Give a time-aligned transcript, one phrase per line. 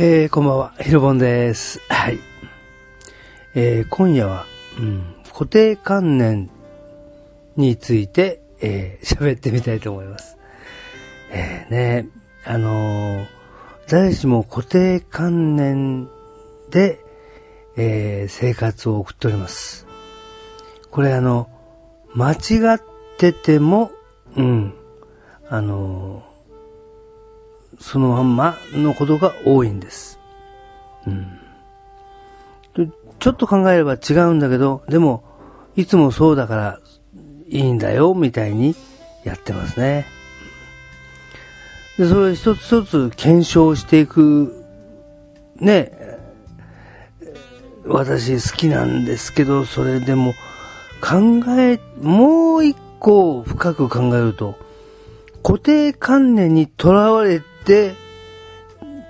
[0.00, 1.80] えー、こんばんは、ひろぼんです。
[1.88, 2.20] はい。
[3.56, 4.46] えー、今夜は、
[4.78, 6.50] うん、固定観念
[7.56, 10.36] について、えー、喋ってみたいと思います。
[11.32, 12.08] えー、ね、
[12.44, 13.26] あのー
[13.88, 16.08] 誰しも固定観念
[16.70, 17.00] で、
[17.76, 19.84] えー、生活を送っております。
[20.92, 21.50] これあの、
[22.14, 22.36] 間違
[22.76, 22.80] っ
[23.18, 23.90] てても、
[24.36, 24.74] うん、
[25.48, 26.22] あの
[27.80, 30.18] そのまんまのことが多いんです。
[31.06, 31.38] うん。
[33.18, 35.24] ちょっと考えれば違うんだけど、でも、
[35.76, 36.80] いつもそうだから
[37.48, 38.74] いいんだよ、みたいに
[39.24, 40.06] やってますね。
[41.96, 44.64] で、それを一つ一つ検証していく、
[45.56, 45.92] ね、
[47.86, 50.34] 私好きなんですけど、それでも
[51.00, 54.56] 考え、もう一個深く考えると、
[55.42, 57.94] 固定観念にとらわれて、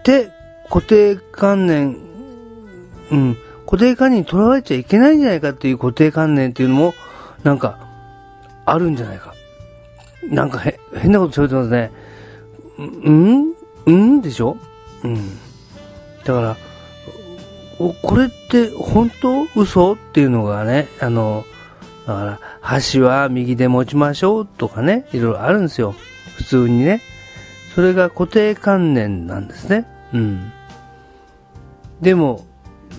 [0.05, 0.31] で、
[0.69, 1.97] 固定観念、
[3.11, 6.95] うん、固定観念にとらわれちゃいけないんじゃないかっていう固定観念っていうのも、
[7.45, 7.79] なんか、
[8.67, 9.33] あるんじゃないか。
[10.29, 11.93] なんかへ、変なこと喋ってますね。
[12.79, 13.55] うん
[14.19, 14.57] んでしょ？
[15.05, 15.39] うん。
[16.25, 16.57] だから、
[17.79, 19.95] これって本当嘘？
[19.95, 21.45] っていうのがね、あの、
[22.07, 25.95] だから、箸は右で持ちましょうとかね、いろいろあるんですよ。
[26.37, 27.01] 普通にね。
[27.79, 29.87] それが固定観念なんですね。
[30.13, 30.53] うん。
[32.01, 32.45] でも、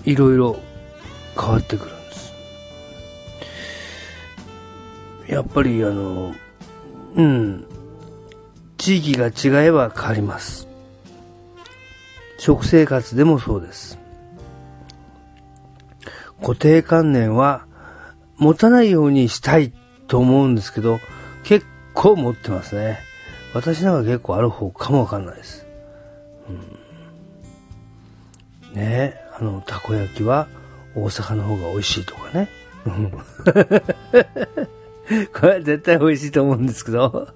[0.06, 0.58] いろいろ
[1.38, 2.32] 変わってくるんです。
[5.28, 6.34] やっぱり、あの、
[7.14, 7.66] うん。
[8.78, 10.66] 地域が違えば変わります。
[12.38, 13.98] 食生活でもそうです。
[16.40, 17.66] 固定観念は
[18.38, 19.74] 持たないようにしたい
[20.06, 21.00] と思うんですけど、
[21.44, 23.09] 結構持ってますね。
[23.52, 25.66] 私なんか結構ある方かもわかんないです。
[26.48, 26.52] う
[28.72, 30.46] ん、ねえ、あの、たこ焼きは
[30.94, 32.48] 大阪の方が美味しいとかね。
[35.34, 37.28] これは絶対美味しいと思うんですけど、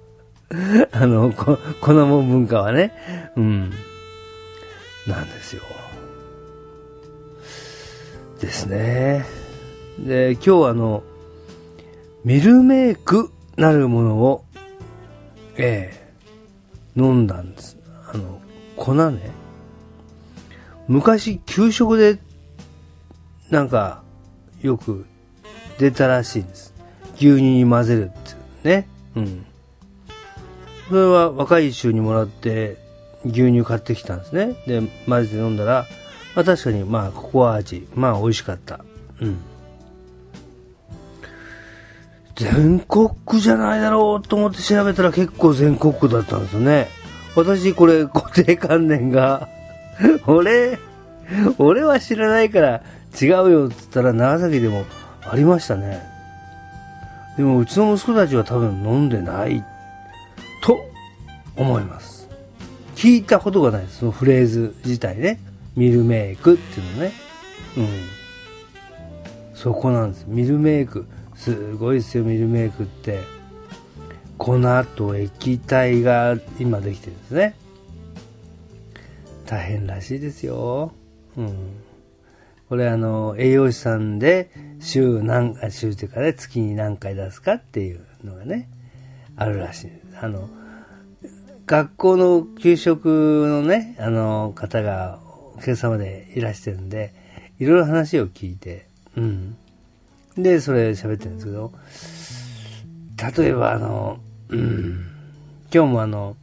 [0.92, 2.92] あの、こ、粉も文化はね、
[3.36, 3.72] うん、
[5.06, 5.62] なんですよ。
[8.40, 9.24] ですね。
[9.98, 11.02] で、今日はあの、
[12.24, 14.44] ミルメイクなるものを、
[15.56, 16.03] ええ
[16.96, 17.76] 飲んだんです。
[18.12, 18.40] あの、
[18.76, 19.30] 粉ね。
[20.88, 22.18] 昔、給食で、
[23.50, 24.02] なんか、
[24.60, 25.06] よく
[25.78, 26.74] 出たらしいんです。
[27.16, 28.88] 牛乳に混ぜるっていうね。
[29.16, 29.46] うん。
[30.88, 32.78] それは若い衆にもらって、
[33.24, 34.56] 牛乳買ってきたんですね。
[34.66, 35.86] で、混ぜて飲んだら、
[36.34, 38.84] まあ確かに、まあ、ココア味、まあ美味しかった。
[39.20, 39.38] うん。
[42.36, 46.88] 全国区じゃないだろうと思って調べたら結構全国区だったんですよね。
[47.36, 49.48] 私これ固定観念が、
[50.26, 50.78] 俺、
[51.58, 52.82] 俺は知らないから
[53.20, 54.84] 違うよって言ったら長崎でも
[55.22, 56.02] ありましたね。
[57.36, 59.64] でもうちの息子たちは多分飲んでない
[60.62, 60.78] と
[61.56, 62.28] 思います。
[62.96, 63.98] 聞いたことがないです。
[63.98, 65.40] そのフレーズ自体ね。
[65.76, 67.12] ミルメイクっていうのね。
[67.76, 67.88] うん。
[69.54, 70.24] そこなんです。
[70.28, 71.06] ミルメイク。
[71.36, 73.20] すごいですよ、ミルメイクって。
[74.38, 74.58] 粉
[74.96, 77.56] と液体が今できてるんですね。
[79.46, 80.92] 大変らしいですよ。
[81.36, 81.76] うん。
[82.68, 84.50] これあの、栄養士さんで
[84.80, 88.68] 週何、あ週っていうかね、月に何回出すかっていうのがね、
[89.36, 89.90] あるらしい。
[90.20, 90.48] あの、
[91.66, 95.20] 学校の給食のね、あの、方が
[95.56, 97.12] お客様でいらしてるんで、
[97.58, 99.56] いろいろ話を聞いて、うん。
[100.36, 101.72] で、それ喋ってるんですけど、
[103.38, 104.18] 例えばあの、
[104.48, 105.06] うん、
[105.72, 106.36] 今日もあの、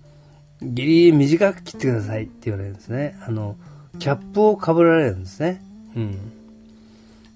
[0.61, 3.17] ギリギリ短く切ってくださいって言われるんですね。
[3.25, 3.55] あの、
[3.99, 5.61] キャップを被られるんですね。
[5.95, 6.31] うん。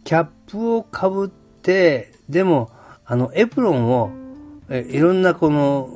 [0.04, 1.30] キャップを被っ
[1.62, 2.72] て、でも、
[3.06, 4.12] あの、エプロンを、
[4.70, 5.90] えいろんなこの、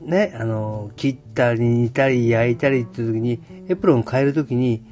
[0.00, 4.82] ね、あの、切ったり煮たり焼いたりっていう時に、エプロンを変える時に、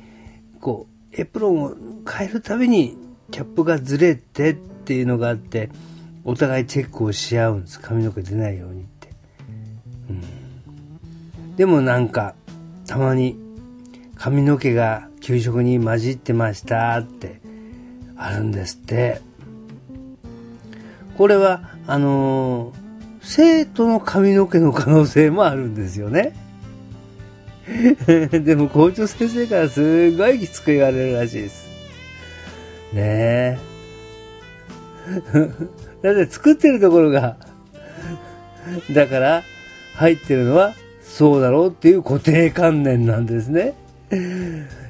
[0.61, 1.75] こう、エプロンを
[2.09, 2.97] 変えるたびに、
[3.31, 5.71] キャップがずれてっていうのがあって、
[6.25, 7.81] お互いチェックをし合うんです。
[7.81, 9.09] 髪の毛出ないようにって。
[10.11, 12.35] うん、でもなんか、
[12.87, 13.39] たまに
[14.15, 17.41] 髪の毛が給食に混じってましたって
[18.17, 19.21] あるんですって。
[21.17, 22.87] これは、あのー
[23.29, 26.33] 生徒の髪の毛の可能性もあるんですよね。
[28.31, 31.67] でも校長先生からすごいきつく言われるらしいです。
[32.93, 33.59] ねえ。
[36.03, 37.37] だって作ってるところが、
[38.93, 39.43] だから
[39.95, 43.75] 入ってるのはそうだろうっていう固定観念なんですね。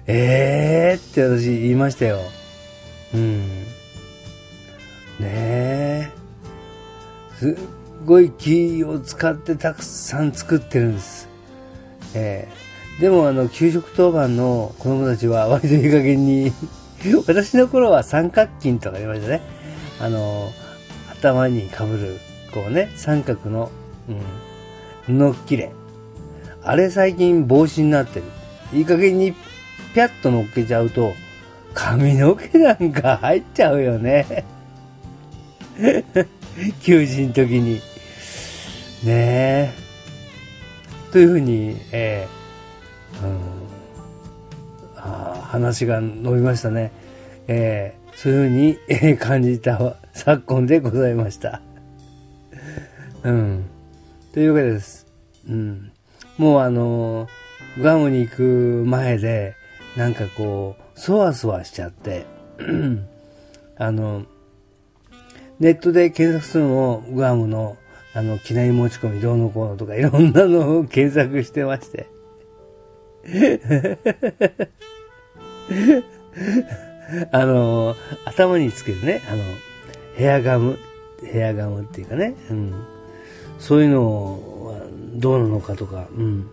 [0.06, 2.20] えーって私言いましたよ。
[3.14, 3.64] うん。
[5.20, 6.10] ねえ。
[7.38, 7.54] すっ
[8.04, 11.28] ごい木を使ってたくさん作ってるんです。
[12.14, 16.52] えー、でもあの、給食当番の子供たちは割といい加減に
[17.26, 19.40] 私の頃は三角巾とかありましたね。
[20.00, 20.52] あの、
[21.10, 22.18] 頭に被る、
[22.52, 23.70] こうね、三角の、
[25.08, 25.72] うん、布切れ。
[26.62, 28.24] あれ最近帽子になってる。
[28.72, 31.14] いい加減にピャッと乗っけちゃうと、
[31.74, 34.44] 髪の毛なんか入っちゃうよね。
[36.82, 37.74] 求人時に。
[37.74, 37.82] ね
[39.06, 39.72] え。
[41.12, 43.38] というふうに、えー、うん、
[45.56, 46.92] 話が伸びましたね。
[47.48, 51.60] えー、そういうふうに、え、感じた昨今でございました。
[53.24, 53.64] うん。
[54.32, 55.06] というわけです。
[55.48, 55.92] うん。
[56.38, 59.54] もうあのー、グアムに行く前で、
[59.96, 62.26] なんかこう、そわそわしちゃって、
[63.76, 64.24] あの、
[65.58, 67.76] ネットで検索するのも、グアムの、
[68.14, 72.06] あの、機内持ち込みどうのこうのとかいろんなのを検索してまして。
[77.32, 79.42] あの、頭につけるね、あの、
[80.16, 80.78] ヘアガム、
[81.24, 82.74] ヘアガムっていうかね、うん。
[83.58, 84.80] そういうのは
[85.14, 86.48] どうなのかとか、うん。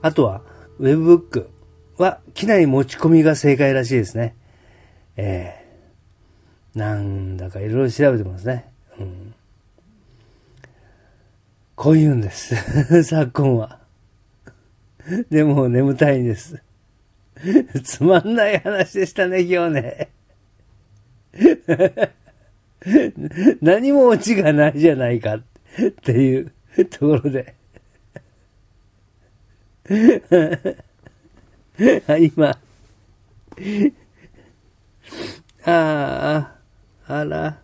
[0.00, 0.42] あとは、
[0.78, 1.50] ウェブブック
[1.96, 4.34] は、機内持ち込みが正解らしいですね。
[5.16, 5.62] ええ
[6.74, 8.70] なんだかいろいろ調べてますね。
[8.98, 9.34] うん。
[11.76, 12.54] こう言うんです。
[13.04, 13.78] 昨今は。
[15.30, 16.62] でも眠たいんです。
[17.82, 20.10] つまんない話でしたね、今日ね。
[23.60, 25.40] 何もオチがないじゃないかっ
[26.02, 26.52] ていう
[26.90, 27.54] ところで。
[32.20, 32.58] 今、
[35.64, 36.56] ああ、
[37.06, 37.60] あら、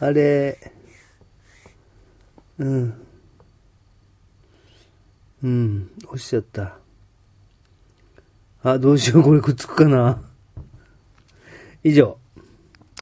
[0.00, 0.58] あれ、
[2.58, 3.06] うん、
[5.42, 6.83] うん、落ちちゃった。
[8.64, 10.22] あ、どうしよう、これくっつくかな。
[11.82, 12.18] 以上。